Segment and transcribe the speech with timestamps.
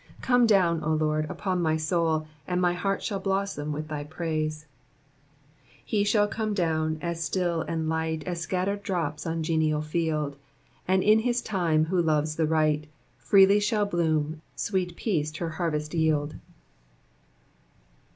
[0.23, 4.65] Come down, O Lord, upon my soul, and my heart shall blossom with thy praise:—
[5.85, 10.37] He Phnll come down as still and light As* pcatter'd drops on ^eninl field;
[10.87, 12.85] And 111 his time who loves the rljfht,
[13.19, 16.33] Freely shall bloom, sweet peace her har\'est yield."